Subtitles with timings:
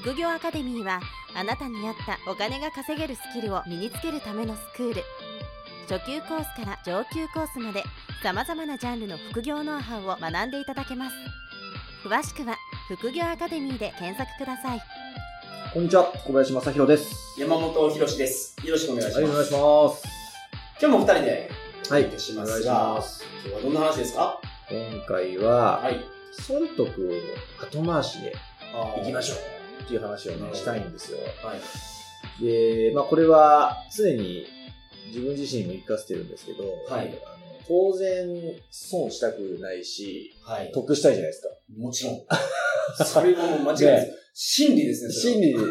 [0.00, 1.00] 副業アカデミーは
[1.36, 5.02] あなたに合ったお金が稼げるスキルを身につけるためのスクール
[5.88, 7.84] 初級コースから上級コースまで
[8.22, 11.16] 様々なジャンルの副業ノウハウを学んでいただけます
[12.04, 12.56] 詳しくは
[12.88, 14.80] 副業アカデミーで検索ください
[15.72, 17.40] こんにちは、小林正宏です。
[17.40, 18.54] 山本博史です。
[18.64, 19.36] よろしくお願いしはい、おます。
[19.36, 20.08] 願いします。
[20.80, 21.50] 今日も二人で
[21.90, 24.40] おはい届けしますが、ます今日はどんな話ですか？
[24.70, 26.04] 今回は、はい。
[26.30, 28.36] 損得を後回しで
[28.72, 31.18] あー行きましょうっていう話をね、したいんですよ。
[31.42, 32.44] はい。
[32.44, 34.46] で、まあこれは常に
[35.08, 38.26] 自分自身も言い聞かせてるんですけど、はいあの当然
[38.70, 40.70] 損したくないし、はい。
[40.72, 41.48] 得したいじゃないですか。
[41.78, 42.20] もちろん。
[43.04, 44.24] それはもう間違いないです。
[44.36, 45.64] 真理ですね、それ心理でね、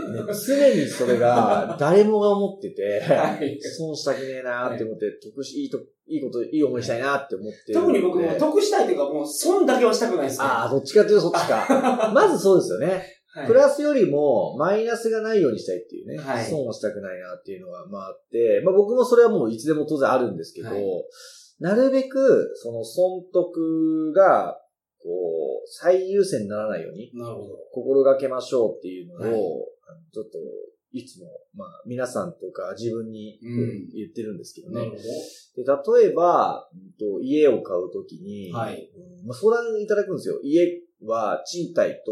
[0.48, 3.36] 常にそれが 誰もが思ってて、は。
[3.36, 3.60] はい。
[3.62, 10.46] 損したくねえなーって思って、得し、いいと、いいこと、いい思いしたいなって思ってる特に僕も得したいというか、もう損だけはしたくないですね。
[10.46, 12.12] ああ、どっちかっていうとそっちか。
[12.16, 13.23] まずそうですよね。
[13.34, 16.18] はいプラスよりもマイナスがないようにしたいっていうね。
[16.18, 20.84] はい損をしたくないなっていうのはまああって、まあ僕もそれはもういつでも当然あるんですけど、はい
[21.60, 24.60] なるべくその損得が、
[25.02, 27.48] こう、最優先にならないようになるほど。
[27.72, 29.34] 心がけましょうっていうのを、はい
[30.12, 30.40] ちょっと
[30.92, 34.76] いつも、まあ皆さんとか自分にうん言ってるんですけどね。
[34.76, 34.98] なるほ
[35.96, 36.68] で例えば、
[37.22, 40.40] 家を買うときに、はいうんまあ、相談いただくんですよ。
[40.44, 42.12] 家は賃貸と。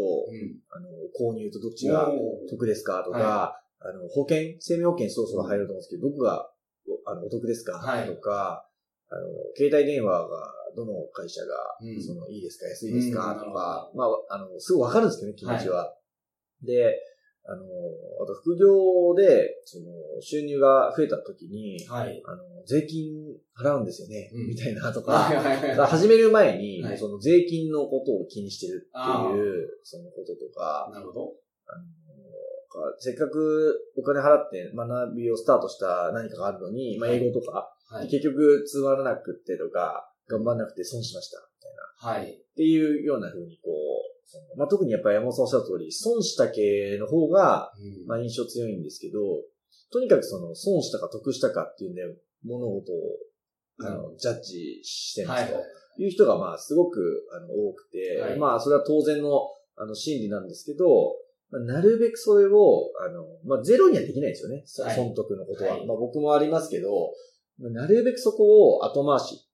[0.70, 2.10] あの購入とどっちが
[2.48, 6.48] 得ですかとか、はあの保険、生命保険そろそろ入ると思うんですけど、どこが
[6.88, 8.06] おあのお得ですか、はい。
[8.06, 8.66] とか、
[9.10, 12.02] あの、携帯電話がどの会社が、うん。
[12.02, 15.94] そのいいですか安いですか、うんとか、まあ、あの、すごいわかるんですけどね、気持ちは。
[16.62, 16.96] で、
[17.44, 19.86] あの、あと副業で、その、
[20.22, 22.22] 収入が増えた時に、はい。
[22.24, 25.12] あの、税金払うんですよね、うんみたいなとか、
[25.86, 31.34] 始める前に、はいその税金のことを気にしてるってあいう、そのこととか、なるほど。
[31.66, 31.84] あの
[32.98, 38.08] せっかくお金払って学びをスタートした何かがあるのに、まあ、英語とか、はい。
[38.08, 42.22] 結局通わらなくってとか、頑張んなくて損しました、みたいな。
[42.22, 42.32] はい。
[42.32, 49.20] っていうような風にこう、まあ、特にやっぱり山本さんおっしゃる通り、損した系の方が、うんまあ、印象強いんですけど、
[49.92, 52.02] とにかくその損したか得したかっていうね、
[52.44, 52.96] 物事を、
[53.80, 55.54] あの、ジャッジしてますと。
[55.54, 55.64] はい。
[55.98, 59.28] いう人がまあすごくあの多くて、はいまあそれは当然の
[59.76, 60.86] あの心理なんですけど、
[61.50, 64.62] まあ、なるべくそれを、あの、まあゼロにはできないですよね。
[64.64, 65.72] そはい損得のことは。
[65.72, 67.12] はいまあ僕もありますけど、
[67.58, 69.46] まあなるべくそこを後回し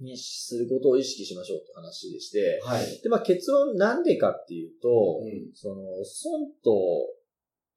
[0.00, 3.00] うんにすることを意識しましょうって話でして、はい。
[3.02, 6.70] で、まあ結論なんでかっていうと、うんその、損と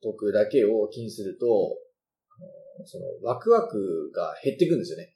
[0.01, 1.77] 得だけを気にすると、
[2.85, 5.15] その、ワクワクが減っていくんですよね。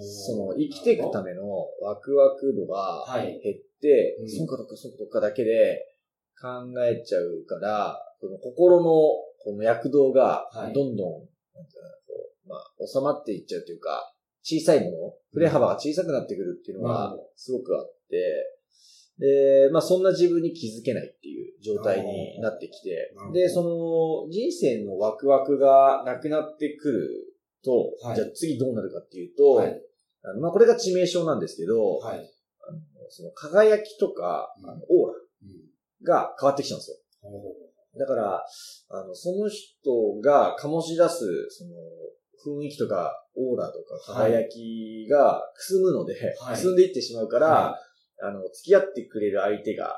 [0.00, 1.42] その、生きていくための
[1.80, 3.40] ワクワク度がはい。
[3.42, 4.28] 減って、うん。
[4.28, 5.84] 損か得か損か得かだけで
[6.40, 6.48] 考
[6.84, 10.72] えちゃうから、その心のこの躍動がはい。
[10.72, 11.12] どんどん、
[11.54, 18.57] なんていうのかなこうまあ、収まっていっちゃうというか、小さいもの、振れ幅が小さくなってくるっていうのがなるほどすごくあって、
[19.18, 27.08] で、まあそんな自分に気づけないっていう状態になってきてで、その人生のワクワクがなくなってくる
[27.64, 28.16] と、はい。
[28.16, 29.82] じゃあ次どうなるかっていうと、はい。
[30.24, 32.18] あのまあこれが致命傷なんですけど、はい。
[32.18, 32.78] あの
[33.10, 34.70] その輝きとか、うん。
[34.70, 35.68] あのオーラうん
[36.04, 36.96] が変わってきちゃうんですよ。
[37.98, 38.44] だから、
[38.90, 41.72] あの、その人が醸し出す、その、
[42.60, 46.54] 雰囲気とか、オーラとか、輝きがくすむので、はい。
[46.54, 47.78] くすんでいってしまうから、は
[48.20, 49.94] あの、付き合ってくれる相手が、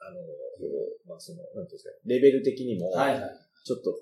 [0.00, 0.20] あの、
[1.06, 2.92] まあ、その、なんていうんですか、レベル的にも。
[3.64, 3.98] ちょっとこ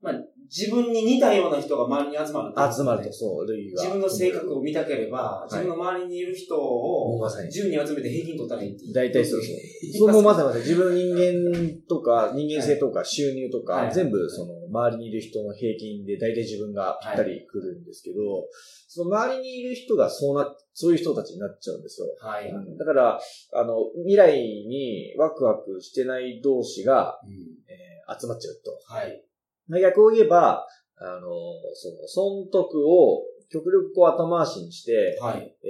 [0.00, 0.14] まあ、
[0.48, 3.82] 自分に似たような人が周りに集まるう、集まると、そう、類が。
[3.82, 8.94] 自分の性格を見たければ、い自分の周りにいる人をまさに10人集めて平均取ったらいいっていう。
[8.94, 9.56] 大体そうそう。
[9.92, 18.46] そそうもうまさにまさに自分の人間とか、人間性とか収入とか、はい全部その周りにいる人の平均で大体自分がぴったり来るんですけど、
[18.86, 22.06] その周りにいる人がそうな、そういう人たちになっちゃうんですよ。
[22.20, 22.48] はい。
[22.48, 23.20] うんだから、
[23.52, 27.32] あの、未来にワクワクしてない同士が、うん
[27.68, 28.94] えー集まっちゃうと。
[28.94, 29.22] はい。
[29.68, 30.66] まあ逆を言えば、
[30.96, 31.20] あの、
[31.74, 35.56] その、損得を極力こう後回しにして、はい。
[35.64, 35.68] え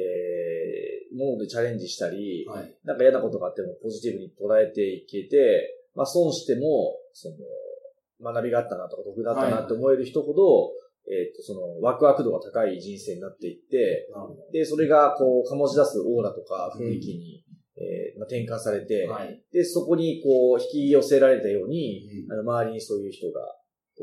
[1.14, 2.74] ー、ものでチャレンジしたり、はい。
[2.84, 10.72] なんか嫌なことがあってもポジティブに捉えていけて、まあ損しても、その、学びがあったなとか得だったなって思える人ほど、
[11.10, 14.08] えっ、と、その、ワクワク度が高い人生になっていって、
[14.52, 17.44] で、それが、こう、醸し出すオーラとか雰囲気に、
[17.76, 19.12] えーまあ、転換されて、ど。
[19.14, 19.42] はい。
[19.52, 23.40] で、そこに、こう、引き寄せられたように、うんあの、周りにそういう人が、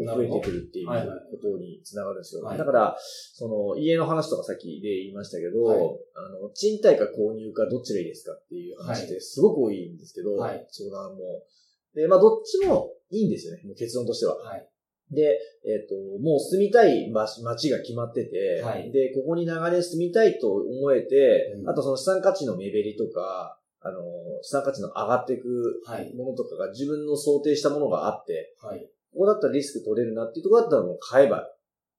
[0.03, 0.93] 増えてくるっていうこ
[1.41, 2.43] とにつながるんですよ。
[2.43, 2.97] はいだから、
[3.33, 5.79] その、家の話とかさっきで言いましたけど、はい
[6.15, 11.43] あの、賃貸か購入かどっちがいいですかっていう話ってすごく多いんですけど、はい相談も。
[11.93, 14.35] で、まあ、どっちもいいんですよね、もう結論としては。
[14.35, 14.67] はい。
[15.11, 24.01] で、えっ、と、もう住みたい街街が決まってて、はいで、ここに長年住みたいと思えて、うんあとその資産価値の目減りとか、あの、
[24.41, 26.11] 資産価値の上がっていくはい。
[26.15, 28.89] ものとかが自分の想定したものがあって、はい。
[29.15, 31.47] ここだったらリスク取れるなっていうところだったらもう買えば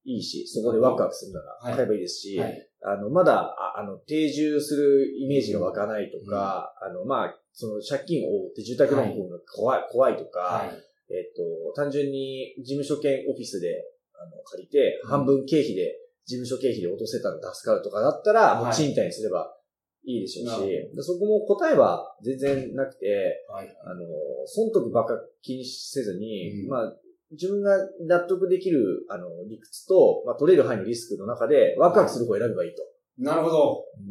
[0.04, 1.70] いいし、そこでワクワクするなはい。
[1.72, 2.68] ら買えばいいですし、はい。
[2.84, 10.68] あの、まだ、ああの、定住するイメージが湧かないとか、あの、まあ、その借金を負って住宅ローンをが怖い、怖いとか、はい。
[11.08, 13.82] えっと、単純に事務所兼オフィスで、
[14.14, 19.56] あの、借りて、半分経費で、事務所経費で落とせたら助かるとかだったら、もうはい賃貸にすれば
[20.04, 23.76] いいでしょうし、そこも答えは全然なくて、はい。
[23.84, 24.02] あの、
[24.46, 26.68] 損得ばっか気にせずに、うん。
[26.68, 26.96] まあ、
[27.32, 27.76] 自分が
[28.06, 32.82] 納得できる、あの、理屈と、まあ、取れる範囲のリスクの中で、ワクワクする方を選べばいいと。
[33.18, 33.56] なるほど。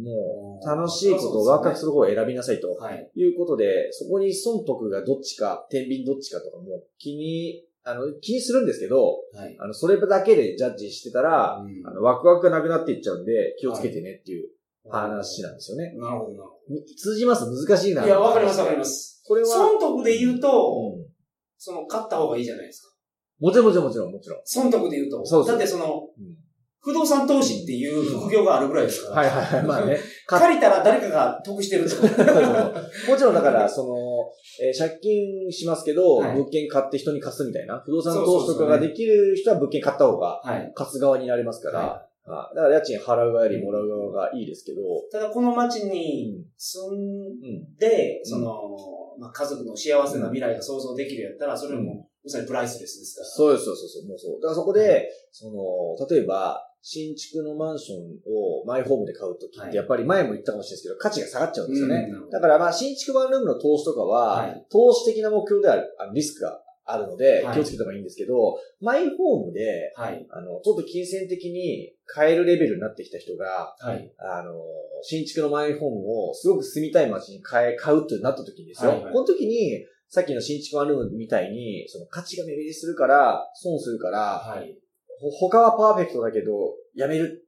[0.01, 2.71] もう、楽しいことをワクワクする方を選びなさいと。
[2.73, 3.11] はい。
[3.15, 9.55] いうことで、そこに損得がどっちか、天秤どっちかとかも気に、あの、気にするんですけど、はい。
[9.59, 14.49] あの、それだけでジャッジしてたら、うんあの、ワクワクがなくなっていっちゃうんで、気をつけてねっていう
[14.89, 15.93] 話なんですよね。
[15.95, 16.57] なるほど、なるほ
[16.97, 17.45] 通じます？
[17.45, 18.01] 難しいな。
[18.01, 18.07] ど。
[18.07, 19.23] いや、わかります、わかります。
[19.27, 20.47] これは、損得で言うと、
[20.97, 21.05] うん
[21.57, 22.94] その、買った方がいいじゃないですか。
[23.39, 24.39] もちろんもちろんもちろんもちろん。
[24.45, 25.25] 損得で言うと。
[25.25, 26.35] そうだってその、うん
[26.85, 29.21] 不動産投資っていう副業があるぐらいですから。
[29.21, 29.63] はいはいはい。
[29.63, 29.97] まあね。
[30.27, 31.81] か借りたら誰かが得してる。
[33.09, 33.95] もちろんだから、その、
[34.61, 40.71] えー借金しますけど、はい物件買って人に貸すみたいな、不動産投資とかができる人は物件買った方が、はい。
[40.75, 44.81] 貸す側になれますから、はあだから家賃払う側よりもらう側がいいですけど、
[45.11, 46.45] ただこの町うにん。
[46.55, 47.75] 住んうん。
[47.79, 48.45] で、その、
[49.17, 53.27] まあ、家族の幸せな未来が想像できるやったら、それも、まさにプライスレスですから。
[53.27, 54.41] そうです、そうそうそう、もうそう。
[54.41, 57.99] だからそこで、その、例えば、新築のマンション
[58.31, 62.07] をマイホームで買うときはいって、やっぱり前も言ったかもしれないですけど、価値が下がっちゃうんですよね。
[62.11, 70.25] うんだからまあ、新築ワンルームの投資とかは、はい投資的な目標である、あのリスクがあるのでは、い気をつけた方がいいんですけど、マイホームで、はい。
[70.29, 74.11] あの、ちょっと金銭的に買えるレベルになってきた人が、はい。
[74.19, 74.53] あの、
[75.01, 78.91] 新築のマイホームをすごく住みたい街に買え、買うってなった時にですよ。
[79.11, 79.83] この時に、
[80.15, 84.73] さっきの新築ワンルームみたいに、その価値が目減りするから、損するから、はい。
[85.19, 87.45] ほ他はパーフェクトだけど、やめる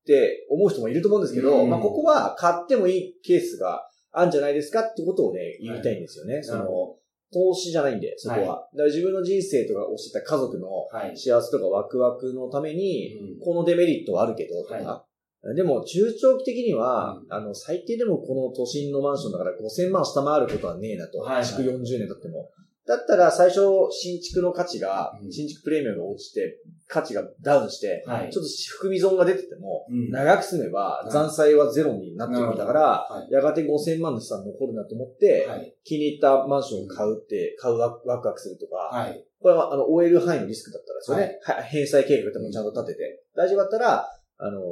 [0.00, 3.82] って思う人もいると思うんですけど、うんまあ、ここは買ってもいいケースが
[4.12, 6.40] あるんじゃないですかってことをね、言いたいんですよね。
[6.40, 6.98] そのなるほ、
[7.32, 8.40] 投資じゃないんで、そこは。
[8.40, 11.18] はいだから自分の人生とかおっしゃった家族のはい。
[11.18, 15.04] 幸せとかワクワクのために、うんこのデメリットはあるけど、とか。
[15.48, 21.18] はでも、中長期的には、うんあの、最低でもこの都心のマンションだから5000万下回ることはねえなと。
[21.18, 22.50] はいはい築40年経っても。
[22.86, 23.60] だったら最初、
[23.90, 32.80] 新築の価値が、うん新築プレミアムが落ちて、価値がダウンして、はいちょっと含み損が出てても、うん長く住めばはい残債はゼロになってるんだから、
[33.10, 33.32] はい。
[33.32, 35.74] やがて5000万の資産残るなと思って、はい。
[35.84, 39.24] 気に入ったマンションを買うって、買うワクワクするとか、はい。
[39.40, 41.38] これは、あの、終える範囲のリスクだったらですよね。
[41.42, 43.24] は返済計画とかもちゃんと立てて。
[43.36, 44.62] 大丈夫だったら、あのー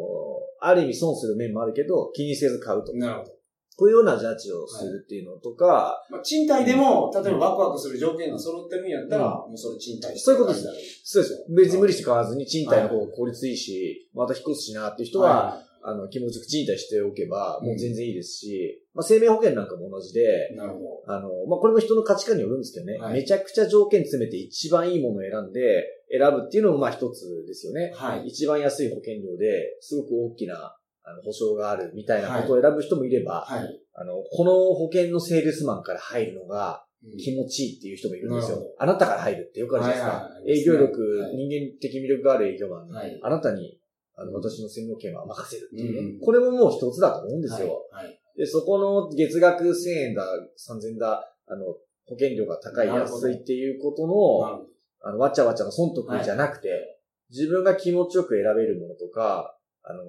[0.64, 2.94] ある意味損する面もあるけど、気にせず買うと。
[2.94, 3.30] なるほど。
[3.76, 10.66] こういうようなジャッジをするっていうのとか、まあ、賃貸でも、例えばワクワクする条件が揃ってるんやったら、もうそれ賃貸そういうことです。
[10.66, 11.38] はいそうですよ。
[11.56, 23.14] 別に無理して買わずに賃貸の方が効率いいし、また引っ越すしなっていう人は、あの、気持ちよく賃貸しておけば、もう全然いいですし、まあ、生命保険なんかも同じで、なるほあの、まあ、これも人の価値観によるんですけどね、はい。
[23.14, 27.90] めちゃくちゃ条件詰めて一番いいものを選んで、選ぶっていうのもまあ一つですよね。
[27.94, 33.56] はい一番安い保険料で、すごく大きな、あの、保証があるみたいなことを選ぶ人もいれば、ど。
[33.56, 33.80] はい。
[33.94, 36.84] あの、この保険のセールスマンから入るのが
[37.18, 38.58] 気持ちいいっていう人もいるんですよ。
[38.78, 40.12] あなたから入るってよくあるじゃないですか。
[40.12, 43.18] はいはいはい営業力、はい人間的魅力がある営業マン、はい。
[43.22, 43.80] あなたに、
[44.14, 46.12] あの、私の専門権は任せるっていうね。
[46.14, 47.88] うんこれももう一つだと思うんですよ。
[47.90, 48.20] はい。
[48.36, 50.24] で、そこの月額1000円だ、
[50.56, 51.64] 3000円だ、あの、
[52.06, 54.66] 保険料が高い、安いっていうことの、
[55.04, 56.98] あの、わちゃわちゃの損得じゃなくて、
[57.30, 60.00] 自分が気持ちよく選べるものとか、あの、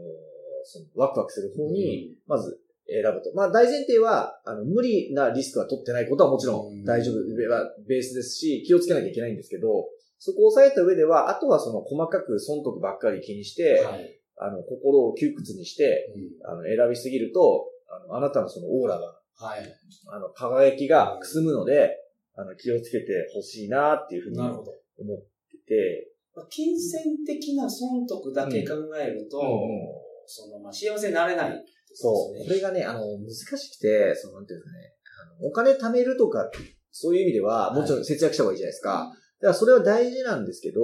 [0.65, 3.33] そのワクワクする方に、まず選ぶと。
[3.35, 7.47] まあ、大前提は、あの、無理なリスクは取ってないことはもちろうんん大丈夫、ベ
[7.87, 9.87] ベースですし、気をつけなきゃいけないんですけど、
[10.19, 14.19] そこを抑えた上では、あとはその細かく損得ばっかり気にして、はい。
[14.37, 19.75] あの、心を窮屈にして、うんあの、選びすぎると、あの、あなたのそのオーラが、はい。
[20.07, 21.97] あの、輝きがくすむので、
[22.35, 24.71] あの、気をつけてほしいなっていうふうになるほど。
[25.03, 32.43] 思ってて、まあ金銭的な損得だけ考えると、うんうんその、まあ、幸せになれないってそう。
[32.43, 36.49] これがね、あの、難しくて、その、なんていうんですかね、あのお金貯めるとか、
[36.91, 39.11] そういう意味では、もちろん節約した方がいいじゃないですか。
[39.41, 40.81] だからそれは大事なんですけど、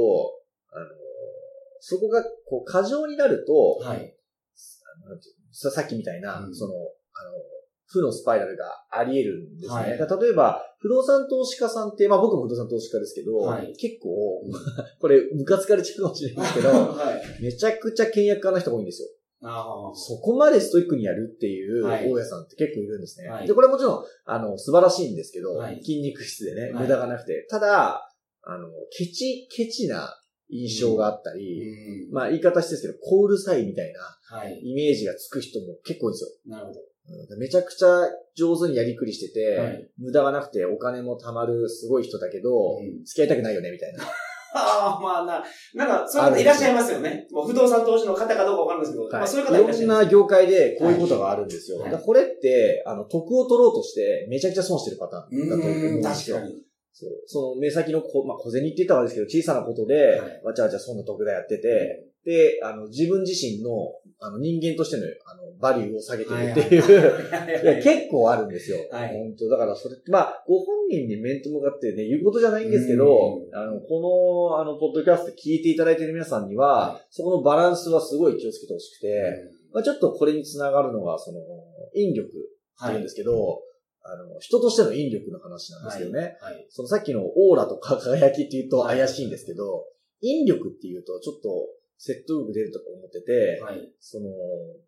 [0.72, 0.86] あの、
[1.80, 4.16] そこが、こう、過剰になると、はい。
[5.52, 7.32] さっきみたいな、うんその、あの、
[7.90, 9.82] 負のスパイラルがあり得るんですね。
[9.82, 14.44] はい例えば、不動産投資家さんって、まあ僕も不動産投資家ですけど、はい結構、
[15.00, 17.44] これ、ムカつかれちゃうかもしれないですけど、はい。
[17.44, 19.10] めちゃくちゃ倹約家な人が多いんですよ。
[19.42, 23.30] そこまでストイックにやるっていうはい大家さんって結構いるんですね。
[23.30, 27.48] はいで、これはもちろん、あの、素晴らしいんですけど、はい筋肉質でね、はい無駄がなくて。
[27.50, 28.10] ただ、
[28.44, 28.68] あの、
[28.98, 30.14] ケチ、ケチな
[30.50, 32.14] 印象があったり、うん。
[32.14, 34.60] まあ言い方してですけど、小うるさいみたいなはい。
[34.64, 36.30] イメージがつく人も結構多いんですよ。
[36.48, 36.80] なるほど。
[36.80, 36.90] うん
[37.40, 44.04] めちゃくちゃ上手にやりくりしてて、はい無駄がなくてお金も貯まるすごい人だけど、うん付き合いたくないよね、みたいな。
[44.54, 45.44] あ あ、まあな、
[45.76, 47.28] なんか、そういう方いらっしゃいますよね。
[47.32, 49.84] もう不動産投資の方かどうかわかんないですけど、まあそういう方いらっしゃいます。
[49.84, 51.80] いろんな業界でこういうことがあるんですよ。
[51.80, 56.38] はいこれって、あの、得を取ろうとして、めちゃくちゃ損してるパターンだと思うんうん、ですよ。
[56.38, 56.69] 確かに。
[57.00, 57.12] そう。
[57.26, 61.58] その目先のこ、まあ、小銭って言ったらあれですけど、小さなことではい、わちゃわちゃそんな得だやって。
[61.60, 63.72] て、で、あの、自分自身の、
[64.20, 66.84] あの、人間としての、あの、バリューを下げてるっていう、
[67.64, 68.78] いや、結構あるんですよ。
[68.92, 69.16] はい。
[69.16, 69.48] 本当。
[69.48, 79.08] だからそれ、まあ、ご本人に面と向かってね、言うことじゃないんですけどうん、あの、この、あの、ポッドキャスト聞いていただいている皆さんには、はそこのバランスはすごい気をつけてほしくて、
[79.72, 81.40] まあ、ちょっとこれにつながるのが、その、
[81.94, 83.62] 引力っていうんですけど、
[84.12, 86.38] あの、人としての引力の話なんですけどね。
[86.42, 86.66] はい。
[86.70, 89.86] そのさっきのオーラとか輝きって言うと怪しいんですけど、
[90.22, 91.50] 引力っていうとちょっと
[91.98, 93.92] 説得力出るとか思ってて、はい。
[94.00, 94.26] その、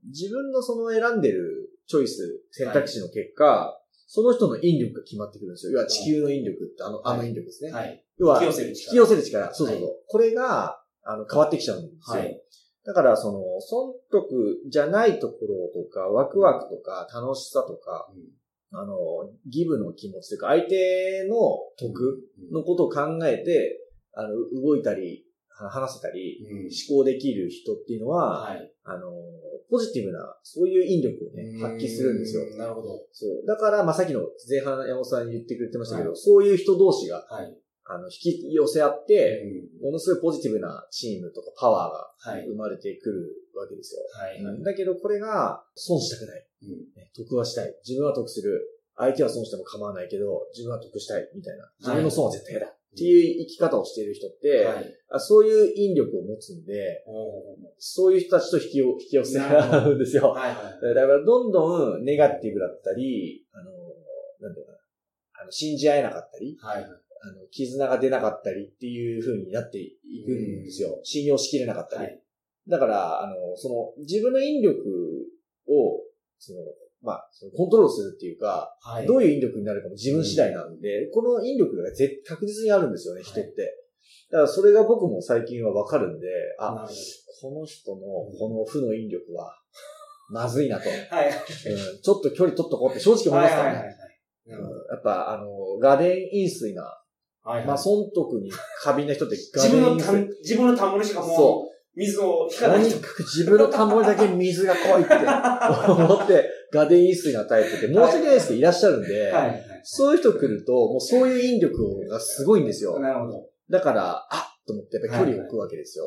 [0.08, 5.74] 自分のその選んでるチョイス、選択肢の結果、その人の引力が決まってくるんですよ。
[5.74, 7.72] 要は地球の引力って、あの、あの引力ですね。
[7.72, 8.04] はい。
[8.18, 8.96] 要は、引き寄せる引き力。
[8.96, 9.54] 寄せる力。
[9.54, 9.88] そうそうそう。
[9.88, 12.20] はこれが、あの、変わってきちゃうんですよ。
[12.20, 12.42] はい。
[12.86, 15.38] だから、その、損得じゃないとこ
[15.76, 18.12] ろとか、ワクワクとか、楽しさとか、
[18.74, 18.96] あの、
[19.48, 21.36] ギブの気持ちというか、相手の
[21.78, 23.80] 得のことを考えて、
[24.14, 24.30] あの、
[24.62, 25.26] 動いたり、
[25.60, 26.58] あ話せたり、うん
[26.90, 28.72] 思考できる人っていうのは、はい。
[28.84, 29.12] あの、
[29.70, 32.58] ポジティブな、そういう引力をね、発揮するんですよ。
[32.58, 33.06] なるほど。
[33.12, 33.46] そう。
[33.46, 37.58] だから、まあ、さっきの前半山本さんに言ってくれてましたけど、はいそういう人同士が、はい。
[37.94, 42.46] あの、引き寄せ合って、うんものすごいポジティブなチームとかパワーがはい。
[42.48, 44.02] 生まれてくるわけですよ。
[44.14, 44.64] はい。
[44.64, 46.48] だけど、これが、損したくない。
[46.64, 47.76] うんね得はしたい。
[47.88, 48.62] 自分は得する。
[48.96, 51.28] 相手は損しても構わないけど、自分は得したい。
[51.36, 51.72] みたいな。
[51.80, 52.68] 自分の損は絶対嫌だ。
[52.68, 54.86] っていう生き方をしている人って、はい。
[55.10, 60.30] あそういう引力を持つんで、おそういう人たちと引きよ引き寄せ合うんですよ。
[60.30, 60.96] はいはい。
[60.96, 63.72] だから、どんどんネガティブだったり、あの、
[64.42, 64.78] なんていうかな、
[65.42, 66.86] あの、信じ合えなかったり、はい。
[67.24, 71.00] あの、絆が出なかったりっていう風になっていくんですよ。
[71.04, 72.04] 信用しきれなかったり。
[72.04, 72.22] はい
[72.70, 74.80] だから、あの、その、自分の引力
[75.68, 76.00] を、
[76.38, 76.60] その、
[77.02, 79.08] まあ、そのコントロールするっていうか、はい。
[79.08, 83.78] どういう引力になるかも自分次第なんで、この引力が絶確実にあるんですよね、人って。
[84.32, 86.28] だからそれが僕も最近はわかるんで、
[86.60, 86.88] あ、
[87.42, 89.58] この人のこの負の引力は、
[90.30, 90.88] まずいなと。
[91.10, 91.32] はい。
[92.02, 93.96] ちょっと距離取っとこうって正直思いますからね。
[94.46, 97.01] やっぱ、あの、ガデン飲水な、
[97.44, 98.52] はいまあ、損得に
[98.84, 99.96] 過敏な人ってガ自分の。
[99.96, 102.92] 自分の田んぼにしかもそう水を引かない人。
[102.92, 105.14] とにかく自分の田んぼにだけ水が濃いって
[106.04, 109.64] 思って、ガデン飲水なタイプって申し訳ないですけどいらっしゃるんで、はいはい。
[109.84, 113.00] そういう人来ると、もうそういう引力がすごいんですよ。
[113.00, 113.46] なるほど。
[113.70, 116.06] だから、あっと思ってやっぱり距離を置くわけですよ。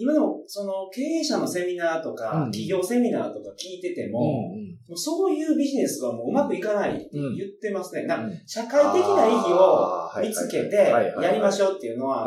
[0.00, 4.20] 今でも、その、経営者のセミナーとか、うん企業セミナーとか聞いてても、
[4.54, 8.04] うんもうそういうビジネスはもううまくいかないって言ってますね。
[8.04, 10.76] なうん社会的な意義を見つけて、
[11.20, 12.24] やりましょょうっていうのは。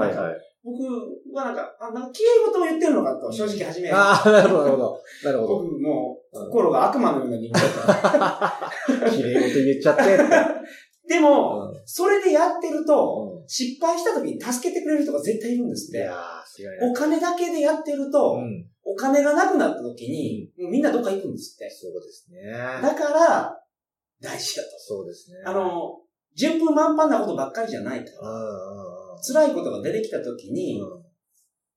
[0.64, 0.84] 僕
[1.34, 5.02] はなんか、あ、なんか、綺麗事を言ってるのかと、正直初め、ああ、なるほど、なるほど。
[5.24, 5.64] なるほど。
[5.64, 8.72] 僕も心が悪魔のような人間だ。
[9.10, 10.04] 綺麗事言っちゃって。
[11.12, 16.10] でも、うんそれでやってると、うん失敗した時に助けてくれる人が絶対いるんですって。
[16.82, 21.70] お金だけでやってると、うんお金がなくなった時に、みんなどっか行くんですって。
[21.70, 22.52] そうですね。
[22.82, 23.56] だから、
[24.20, 24.70] 大事だと。
[24.80, 25.38] そうですね。
[25.46, 26.00] あの、
[26.36, 31.04] 順風満帆なことばっかりじゃないから、辛いことが出てきた時に、うん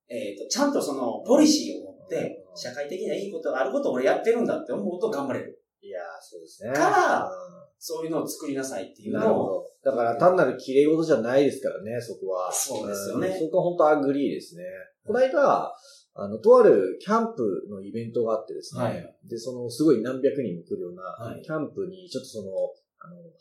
[0.09, 5.62] えっ、と、ちゃんとその、ポリシーを持ってう、ん社会的ないいことがあることを俺やってるんだって思うと頑張れる。
[5.83, 6.73] いやー、そうですね。
[6.73, 7.54] からう
[7.87, 9.67] そういうのを作りなさいっていんうのを、なるほど。
[9.85, 12.50] だから単なる綺麗事じゃないですからね、そこは。
[12.50, 14.64] そうですよねんそこは本当 agree ですね。
[15.05, 15.71] この間、
[16.14, 18.85] あの、とあるキャンプのイベントがあってですね。
[18.85, 22.49] はいで、その、すごい何百人も来るような、はいキャンプに、ちょっとその、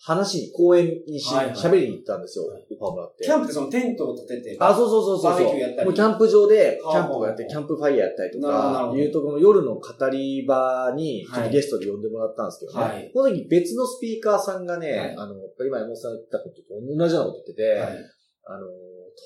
[0.05, 3.23] 話に、公園にし、はいはい喋りに行ったんですよ、はいオファーもらって。
[3.23, 5.31] キャンプでそのテントを立てて、あ、そうそうそうそう。
[5.31, 12.83] バーベキューやったりもうキャンプ場で、キはあャンプをやって、はあキャンプファイヤーやったりとかいうところの夜の語り場に、ちょっはいとゲストで呼んでもらったんですけどね。
[12.83, 16.61] はいその時別のスピーカーさんがね、はいあの、今山本さんが言ったことと
[16.97, 17.97] 同じようなこと言ってて、はい。
[18.45, 18.67] あの、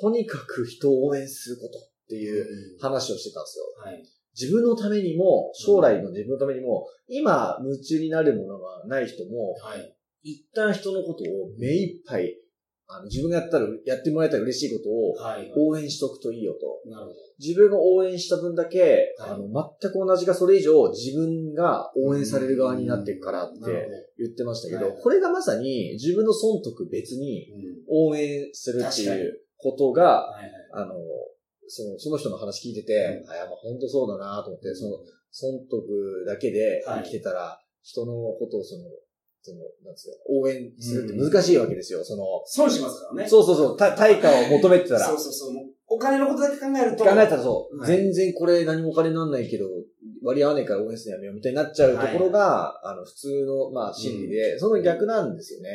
[0.02, 2.46] とにかく人を応援することっていう
[2.80, 3.66] 話をしてたんですよ。
[3.84, 4.04] はい。
[4.40, 9.97] 自分のためにも、将来の自分のためにも、今夢中になるものがない人も、はい。
[10.28, 12.36] 一旦人のことを目いっぱい、
[12.88, 15.52] あの、自分がやったら、やってもらえたら嬉しいことをはい。
[15.56, 16.90] 応援しとくといいよと。
[16.90, 17.16] なるほど。
[17.40, 18.82] 自分が応援した分だけ、
[19.20, 19.48] はいあの、
[19.80, 23.60] 全く同じかそれ以上自分が応援される側になっていくからって
[24.18, 27.48] 言ってましたけど、はいこれがまさに自分の損得別に。
[27.90, 30.28] 応援するっていうことが。
[30.74, 30.94] あの、
[31.68, 34.98] その、その人の話聞いてて、あ、やっぱ本当そうだなと思って、その、
[35.32, 38.84] 損得だけで生きてたら、人のことをその、
[39.48, 42.04] その、なんですよ、応援するって難しいわけですよ。
[42.04, 43.30] その、損しますからね。
[43.30, 45.08] そうそうそう、た対価を求めてたら。
[45.08, 45.52] そうそうそう。
[45.90, 47.06] お金のことだけ考えると。
[47.06, 49.66] 考えたらそう、はい全然これ何もお金になんないけど、
[50.22, 55.70] 割り合わねえから応援するのやめようみたいになっちゃうところが、あの、普通の、まあ、心理で、その逆なんですよね。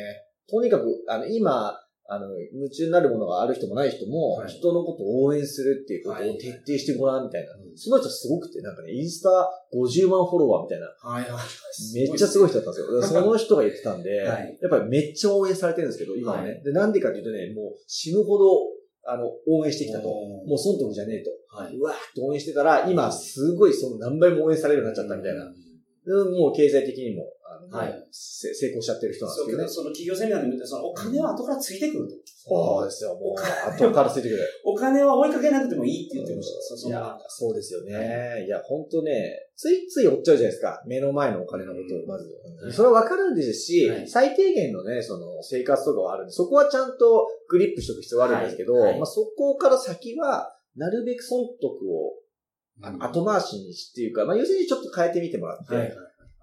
[0.49, 7.53] とにかく、あの、今、あの、夢中になるものがある人もない人も、はい人のことを応援するっていうことをはい徹底してごらんみたいな。
[7.53, 9.29] うんその人すごくて、なんかね、インスタ
[9.75, 11.95] 50万フォロワーみたいな、はいはい。
[11.95, 13.21] めっちゃすごい人だったんですよ。
[13.21, 16.51] その人が言ってたんで、はいやっぱりめっちゃ応援されてるんですけど、今はね。
[16.51, 18.45] はで、なんでかっていうとね、もう死ぬほど、
[19.05, 20.07] あの、応援してきたと。
[20.07, 21.31] もう損得じゃねえと。
[21.55, 21.75] はい。
[21.75, 25.51] うわーって応援してたら、今すごいその何倍も応援されるようになっちゃったみたいな。
[26.05, 29.67] うんでもう経済的にも、あの、はい成功しちゃってる人なんですけどね。
[29.67, 32.15] その企業セミナーでも言ったそのお金は後からついてくると。
[32.25, 34.43] そうですよ、もう、後からついてくる。
[34.65, 36.61] お金は追いかけなくてもいいって言ってました。
[36.61, 38.45] そうそいうやな、そうですよね。
[38.45, 40.83] いや、本当ね、ついつい追っちゃうじゃないですか。
[40.85, 42.25] 目の前のお金のことを、まず。
[42.25, 52.13] はいそれはわかるんですし、はい最低限のね、その、生活とかはあるんで、そこはちゃんとグリップしとく必要はあるんですけど、まあ、そこから先は、なるべく損得を
[52.81, 55.95] 後回しにしっていうか、まあ、要するにちょっと変えてみてもらって、はいはい。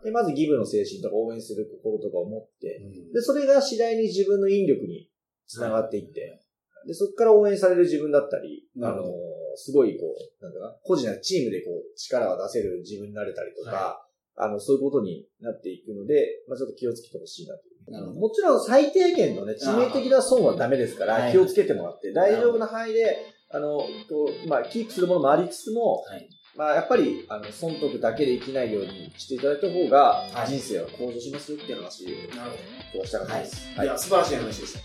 [0.05, 3.13] で、まずギブの精神とか応援する心とかを持って、うん。
[3.13, 5.09] で、それが次第に自分の引力に
[5.47, 6.41] つながっていって、
[6.87, 9.05] で、そこから応援される自分だったり、あの
[9.57, 17.93] すごいこう、なんだかな、個人やチームでこう、力を出せる自分になれたりとか、あの、そういうことになっていくので、まあちょっと気をつけてほしいなという。
[17.93, 18.21] なるほど。
[18.21, 21.33] もちろん最低限のね、致命的な損はダメですから、はい。
[21.33, 23.19] 気をつけてもらって、大丈夫な範囲で、
[23.53, 26.29] あの、こうまあ、キープするものもありつつも、はい。
[26.57, 32.05] まあ、やっぱり、あの、損得だけで生きないようにしていただいた方がは、い人生は向上しますよっていう話
[32.37, 32.51] なる
[32.93, 33.77] ほをしたかったです。
[33.77, 33.83] ど。
[33.83, 34.79] いや、素晴らしい話でした。
[34.79, 34.83] あ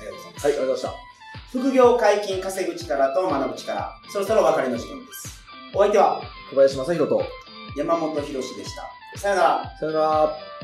[0.00, 0.46] りがとうございます。
[0.46, 1.02] はい、ありがとうございまし
[1.52, 1.58] た。
[1.58, 4.00] 副業解禁稼ぐ力と学ぶ力。
[4.12, 5.42] そろそろお別れの時間です。
[5.74, 7.22] お相手は小林正宏と、
[7.76, 9.18] 山本博史でした。
[9.18, 9.76] さよなら。
[9.78, 10.55] さよなら。